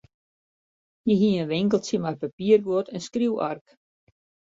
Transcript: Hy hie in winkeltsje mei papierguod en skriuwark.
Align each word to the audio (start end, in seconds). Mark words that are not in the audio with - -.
Hy 1.05 1.13
hie 1.19 1.33
in 1.41 1.49
winkeltsje 1.51 1.97
mei 2.01 2.15
papierguod 2.21 2.87
en 2.95 3.01
skriuwark. 3.07 3.65